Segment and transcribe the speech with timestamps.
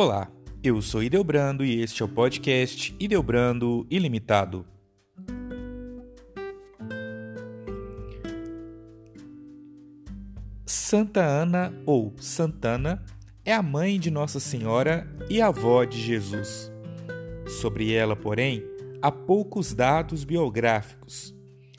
[0.00, 0.30] Olá,
[0.62, 4.64] eu sou Ideobrando e este é o podcast Ideobrando Ilimitado.
[10.64, 13.04] Santa Ana ou Santana
[13.44, 16.70] é a mãe de Nossa Senhora e avó de Jesus.
[17.60, 18.62] Sobre ela, porém,
[19.02, 21.34] há poucos dados biográficos.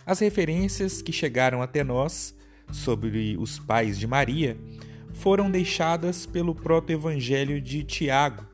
[0.06, 2.36] As referências que chegaram até nós
[2.70, 4.58] sobre os pais de Maria
[5.20, 8.46] foram deixadas pelo proto-evangelho de Tiago,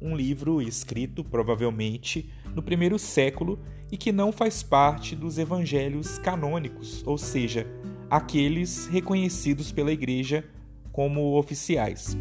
[0.00, 3.58] um livro escrito provavelmente no primeiro século
[3.92, 7.66] e que não faz parte dos evangelhos canônicos, ou seja,
[8.08, 10.46] aqueles reconhecidos pela Igreja
[10.90, 12.16] como oficiais.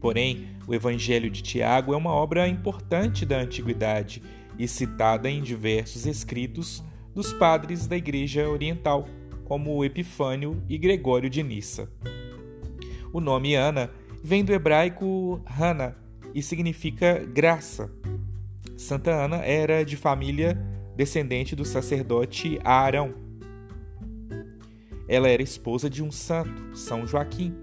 [0.00, 4.22] Porém, o Evangelho de Tiago é uma obra importante da antiguidade
[4.56, 9.08] e citada em diversos escritos dos padres da Igreja Oriental,
[9.44, 11.90] como Epifânio e Gregório de Nissa.
[13.12, 13.90] O nome Ana
[14.22, 15.96] vem do hebraico Hana
[16.34, 17.90] e significa graça.
[18.76, 20.58] Santa Ana era de família
[20.96, 23.14] descendente do sacerdote Arão.
[25.06, 27.54] Ela era esposa de um santo, São Joaquim,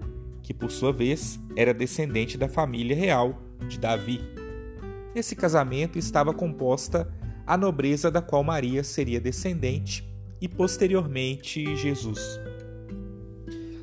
[0.42, 4.20] que por sua vez era descendente da família real de Davi.
[5.14, 7.12] Nesse casamento estava composta
[7.44, 10.08] a nobreza da qual Maria seria descendente
[10.40, 12.38] e posteriormente Jesus.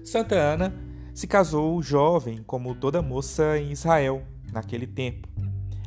[0.06, 0.86] Santa Ana
[1.18, 4.22] se casou jovem, como toda moça em Israel
[4.54, 5.28] naquele tempo.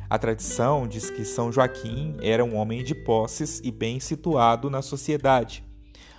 [0.09, 4.81] A tradição diz que São Joaquim era um homem de posses e bem situado na
[4.81, 5.63] sociedade.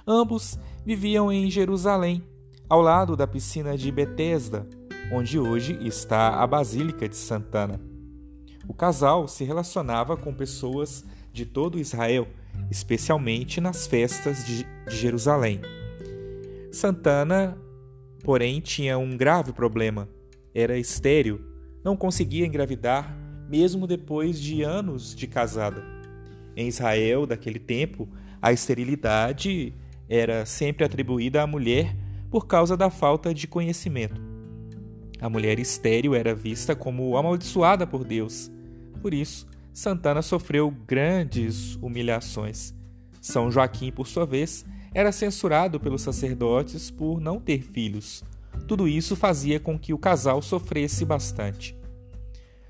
[0.07, 2.27] Ambos viviam em Jerusalém,
[2.71, 4.67] ao lado da piscina de Betesda,
[5.13, 7.79] onde hoje está a Basílica de Santana.
[8.67, 12.27] O casal se relacionava com pessoas de todo Israel,
[12.71, 15.61] especialmente nas festas de Jerusalém.
[16.73, 17.62] Santana
[18.23, 20.09] Porém, tinha um grave problema.
[20.55, 21.41] Era estéril,
[21.85, 23.17] não conseguia engravidar,
[23.49, 25.83] mesmo depois de anos de casada.
[26.57, 28.09] Em Israel, daquele tempo,
[28.41, 29.75] a esterilidade
[30.09, 31.97] era sempre atribuída à mulher
[32.31, 34.21] por causa da falta de conhecimento.
[35.21, 38.51] A mulher estéril era vista como amaldiçoada por Deus.
[39.01, 42.75] Por isso, Santana sofreu grandes humilhações.
[43.21, 48.23] São Joaquim, por sua vez, era censurado pelos sacerdotes por não ter filhos.
[48.67, 51.77] Tudo isso fazia com que o casal sofresse bastante.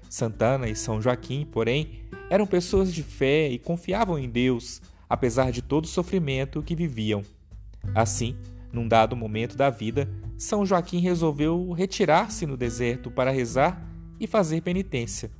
[0.08, 5.62] Santana e São Joaquim, porém, eram pessoas de fé e confiavam em Deus, apesar de
[5.62, 7.22] todo o sofrimento que viviam.
[7.94, 8.36] Assim,
[8.72, 13.86] num dado momento da vida, São Joaquim resolveu retirar-se no deserto para rezar
[14.20, 15.30] e fazer penitência.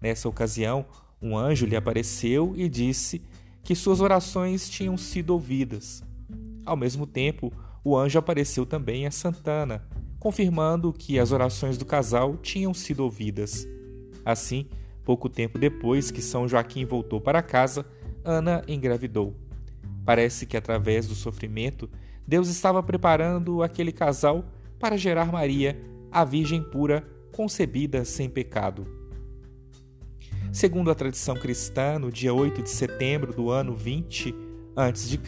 [0.00, 0.86] Nessa ocasião,
[1.20, 3.22] um anjo lhe apareceu e disse
[3.62, 6.02] que suas orações tinham sido ouvidas.
[6.64, 7.52] Ao mesmo tempo,
[7.84, 9.84] o anjo apareceu também a Santana,
[10.18, 13.66] confirmando que as orações do casal tinham sido ouvidas.
[14.24, 14.68] Assim,
[15.04, 17.84] pouco tempo depois que São Joaquim voltou para casa,
[18.24, 19.34] Ana engravidou.
[20.04, 21.90] Parece que através do sofrimento,
[22.26, 24.44] Deus estava preparando aquele casal
[24.78, 25.80] para gerar Maria,
[26.10, 28.86] a Virgem pura, concebida sem pecado.
[30.52, 34.34] Segundo a tradição cristã, no dia 8 de setembro do ano 20
[34.76, 35.18] a.C.,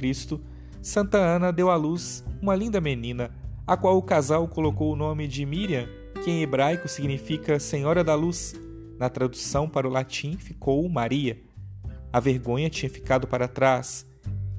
[0.85, 3.31] Santa Ana deu à luz uma linda menina,
[3.67, 5.89] a qual o casal colocou o nome de Miriam,
[6.23, 8.55] que em hebraico significa Senhora da Luz.
[8.99, 11.41] Na tradução para o latim ficou Maria.
[12.13, 14.07] A vergonha tinha ficado para trás,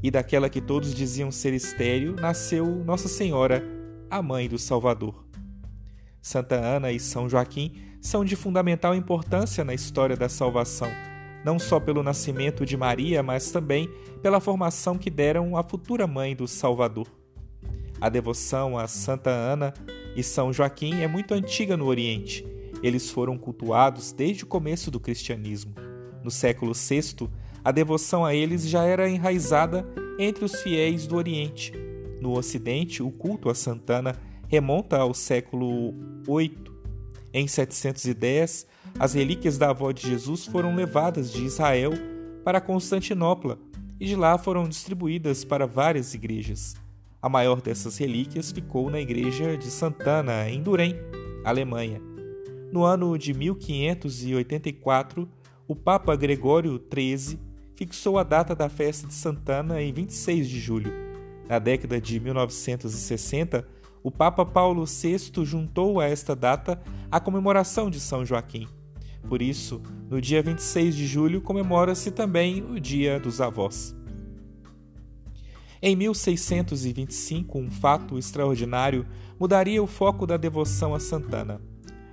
[0.02, 3.64] e daquela que todos diziam ser estéril nasceu Nossa Senhora,
[4.10, 5.28] a mãe do Salvador.
[6.24, 7.72] Santa Ana e São Joaquim
[8.02, 10.90] são de fundamental importância na história da salvação
[11.46, 13.88] não só pelo nascimento de Maria, mas também
[14.20, 17.08] pela formação que deram à futura mãe do Salvador.
[18.02, 19.72] A devoção a Santa Ana
[20.16, 22.44] e São Joaquim é muito antiga no Oriente.
[22.82, 25.76] Eles foram cultuados desde o começo do cristianismo.
[26.24, 27.30] No século VI,
[27.64, 29.88] a devoção a eles já era enraizada
[30.18, 31.72] entre os fiéis do Oriente.
[32.20, 34.16] No Ocidente, o culto a Santana
[34.48, 35.94] remonta ao século
[36.26, 36.58] VIII.
[37.32, 38.66] Em 710,
[38.98, 41.92] as relíquias da avó de Jesus foram levadas de Israel
[42.44, 43.60] para Constantinopla
[44.00, 46.76] e de lá foram distribuídas para várias igrejas.
[47.22, 50.96] A maior dessas relíquias ficou na igreja de Santana, em Durem,
[51.44, 52.02] Alemanha.
[52.72, 55.28] No ano de 1584,
[55.68, 57.40] o Papa Gregório XIII
[57.76, 60.94] fixou a data da festa de Santana em 26 de julho.
[61.50, 63.68] Na década de 1960,
[64.04, 66.82] o Papa Paulo VI juntou a esta data
[67.12, 68.68] a comemoração de São Joaquim.
[69.28, 73.96] Por isso, no dia 26 de julho comemora-se também o Dia dos Avós.
[75.82, 79.06] Em 1625, um fato extraordinário
[79.40, 81.62] mudaria o foco da devoção a Santana.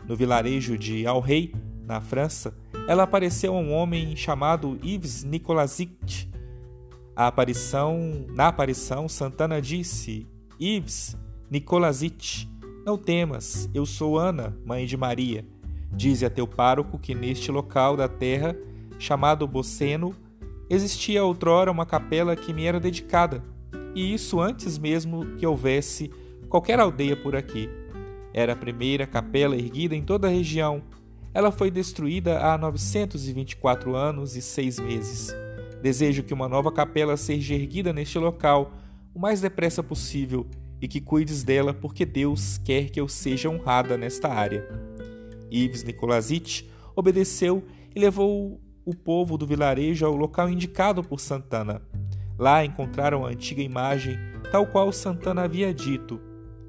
[0.07, 1.55] No vilarejo de Al Rei,
[1.87, 2.55] na França,
[2.89, 6.29] ela apareceu a um homem chamado Yves Nicolasic.
[7.15, 10.27] A aparição, na aparição, Santana disse:
[10.61, 11.17] Yves
[11.51, 12.49] Nicolasic,
[12.85, 15.47] não temas, eu sou Ana, mãe de Maria.
[15.95, 18.57] Dize a teu pároco que neste local da terra,
[18.99, 20.15] chamado Boceno,
[20.69, 23.43] existia outrora uma capela que me era dedicada,
[23.95, 26.11] e isso antes mesmo que houvesse
[26.49, 27.69] qualquer aldeia por aqui.
[28.33, 30.83] Era a primeira capela erguida em toda a região.
[31.35, 35.35] Ela foi destruída há 924 anos e seis meses.
[35.83, 38.73] Desejo que uma nova capela seja erguida neste local
[39.15, 40.47] o mais depressa possível
[40.81, 44.67] e que cuides dela, porque Deus quer que eu seja honrada nesta área.
[45.53, 47.63] Ives Nicolasic obedeceu
[47.95, 51.83] e levou o povo do vilarejo ao local indicado por Santana.
[52.39, 54.17] Lá encontraram a antiga imagem,
[54.51, 56.21] tal qual Santana havia dito.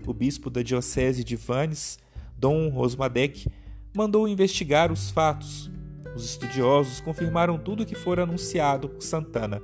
[0.06, 1.98] O bispo da diocese de Vannes,
[2.38, 3.48] Dom Rosmadec,
[3.96, 5.72] mandou investigar os fatos.
[6.16, 9.62] Os estudiosos confirmaram tudo o que fora anunciado por Santana.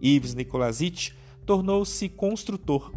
[0.00, 1.12] Ives Nicolasic
[1.46, 2.92] tornou-se construtor.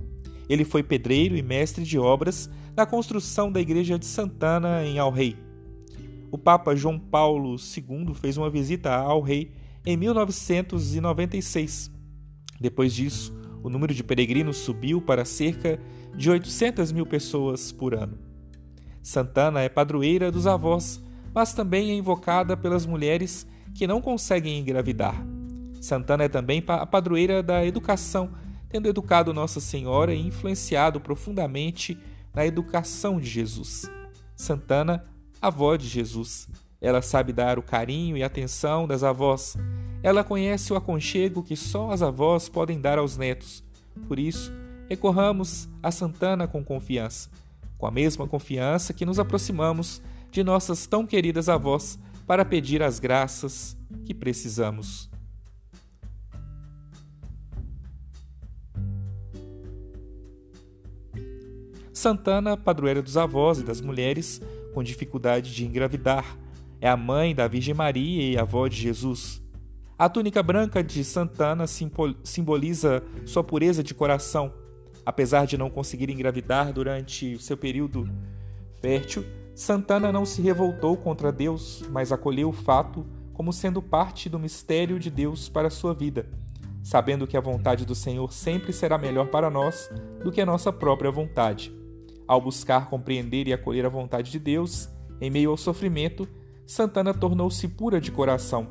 [0.50, 5.38] Ele foi pedreiro e mestre de obras na construção da igreja de Santana em Alrei.
[6.31, 9.51] O Papa João Paulo II fez uma visita ao rei
[9.86, 11.92] em 1996.
[12.60, 15.80] Depois disso, o número de peregrinos subiu para cerca
[16.16, 18.18] de 800 mil pessoas por ano.
[19.01, 21.04] Santana é padroeira dos avós,
[21.34, 25.25] mas também é invocada pelas mulheres que não conseguem engravidar.
[25.81, 28.31] Santana é também a padroeira da educação,
[28.74, 31.96] tendo educado Nossa Senhora e influenciado profundamente
[32.34, 33.88] na educação de Jesus.
[34.36, 35.06] Santana,
[35.40, 36.50] avó de Jesus.
[36.81, 39.56] Ela sabe dar o carinho e atenção das avós.
[40.02, 43.64] Ela conhece o aconchego que só as avós podem dar aos netos.
[44.08, 44.52] Por isso,
[44.90, 47.30] recorramos a Santana com confiança,
[47.78, 53.00] com a mesma confiança que nos aproximamos de nossas tão queridas avós para pedir as
[53.00, 55.12] graças que precisamos.
[61.94, 64.42] Santana, padroeira dos avós e das mulheres
[64.74, 66.36] com dificuldade de engravidar,
[66.81, 69.42] é a mãe da Virgem Maria e avó de Jesus.
[69.98, 74.51] A túnica branca de Santana simboliza sua pureza de coração.
[75.06, 78.10] Apesar de não conseguir engravidar durante seu período
[78.81, 79.24] fértil,
[79.54, 84.98] Santana não se revoltou contra Deus, mas acolheu o fato como sendo parte do mistério
[84.98, 86.25] de Deus para sua vida,
[86.81, 89.89] sabendo que a vontade do Senhor sempre será melhor para nós
[90.24, 91.82] do que a nossa própria vontade.
[92.28, 94.90] Ao buscar compreender e acolher a vontade de Deus,
[95.20, 96.28] em meio ao sofrimento,
[96.66, 98.68] Santana tornou-se pura de coração,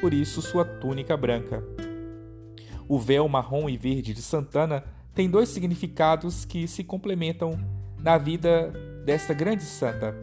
[0.00, 1.62] por isso sua túnica branca.
[2.88, 4.84] O véu marrom e verde de Santana
[5.14, 7.58] tem dois significados que se complementam
[7.98, 8.72] na vida
[9.04, 10.14] desta grande santa.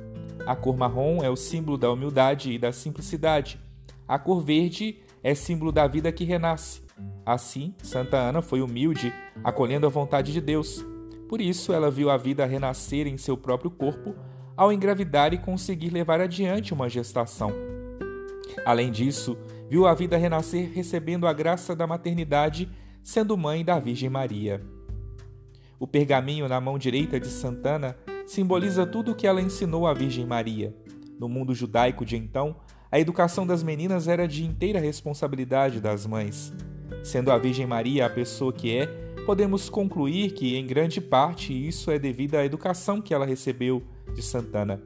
[0.46, 3.60] A cor marrom é o símbolo da humildade e da simplicidade.
[4.08, 6.82] A cor verde é símbolo da vida que renasce.
[7.26, 10.84] Assim, Santa Ana foi humilde, acolhendo a vontade de Deus.
[11.30, 14.16] Por isso, ela viu a vida renascer em seu próprio corpo
[14.58, 17.54] ao engravidar e conseguir levar adiante uma gestação.
[18.66, 19.38] Além disso,
[19.70, 22.68] viu a vida renascer recebendo a graça da maternidade,
[23.04, 24.60] sendo mãe da Virgem Maria.
[25.80, 27.96] O pergaminho na mão direita de Santana
[28.26, 30.76] simboliza tudo o que ela ensinou à Virgem Maria.
[31.20, 32.56] No mundo judaico de então,
[32.92, 36.52] a educação das meninas era de inteira responsabilidade das mães.
[37.04, 41.92] Sendo a Virgem Maria a pessoa que é, podemos concluir que, em grande parte, isso
[41.92, 43.84] é devido à educação que ela recebeu
[44.16, 44.82] de Santana.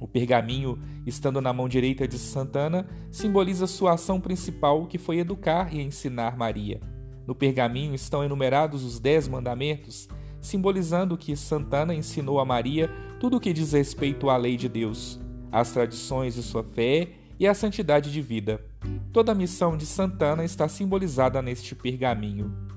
[0.00, 5.74] O pergaminho, estando na mão direita de Santana, simboliza sua ação principal, que foi educar
[5.74, 6.80] e ensinar Maria.
[7.26, 10.08] No pergaminho estão enumerados os Dez Mandamentos,
[10.40, 12.90] simbolizando que Santana ensinou a Maria
[13.20, 15.20] tudo o que diz respeito à lei de Deus,
[15.52, 18.64] às tradições de sua fé e à santidade de vida.
[19.12, 22.69] Toda a missão de Santana está simbolizada neste pergaminho.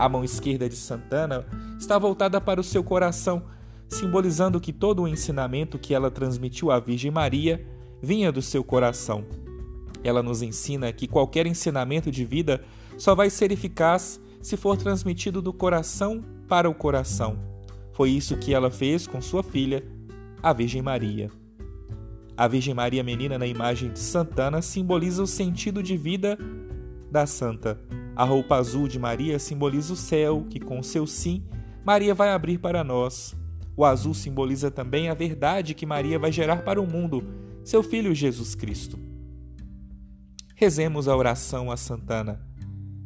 [0.00, 1.44] A mão esquerda de Santana
[1.78, 3.42] está voltada para o seu coração,
[3.86, 7.66] simbolizando que todo o ensinamento que ela transmitiu à Virgem Maria
[8.00, 9.26] vinha do seu coração.
[10.02, 12.64] Ela nos ensina que qualquer ensinamento de vida
[12.96, 17.38] só vai ser eficaz se for transmitido do coração para o coração.
[17.92, 19.84] Foi isso que ela fez com sua filha,
[20.42, 21.30] a Virgem Maria.
[22.34, 26.38] A Virgem Maria Menina na imagem de Santana simboliza o sentido de vida
[27.12, 27.78] da santa.
[28.16, 31.44] A roupa azul de Maria simboliza o céu, que com seu sim,
[31.84, 33.34] Maria vai abrir para nós.
[33.76, 37.24] O azul simboliza também a verdade que Maria vai gerar para o mundo,
[37.64, 38.98] seu filho Jesus Cristo.
[40.54, 42.46] Rezemos a oração a Santana.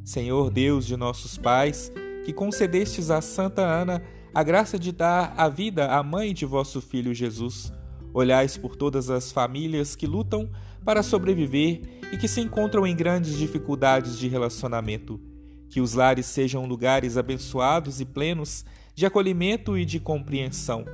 [0.05, 1.93] Senhor Deus de nossos pais,
[2.25, 4.03] que concedestes a Santa Ana
[4.35, 7.73] a graça de dar a vida à mãe de vosso filho Jesus,
[8.15, 10.49] Olhais por todas as famílias que lutam
[10.85, 11.81] para sobreviver
[12.13, 15.21] e que se encontram em grandes dificuldades de relacionamento.
[15.69, 20.85] Que os lares sejam lugares abençoados e plenos de acolhimento e de compreensão.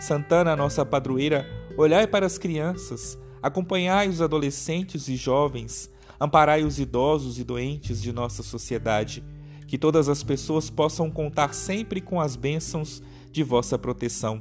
[0.00, 7.38] Santana, nossa padroeira, olhai para as crianças, acompanhai os adolescentes e jovens, amparai os idosos
[7.38, 9.22] e doentes de nossa sociedade.
[9.66, 14.40] Que todas as pessoas possam contar sempre com as bênçãos de vossa proteção.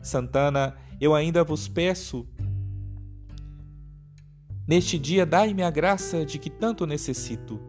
[0.00, 2.26] Santana, eu ainda vos peço,
[4.66, 7.60] neste dia dai-me a graça de que tanto necessito.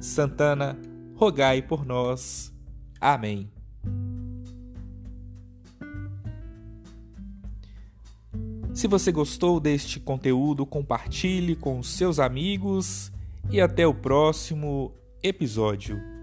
[0.00, 0.78] Santana,
[1.14, 2.52] rogai por nós.
[3.00, 3.50] Amém.
[8.74, 13.12] Se você gostou deste conteúdo, compartilhe com seus amigos
[13.50, 16.13] e até o próximo episódio.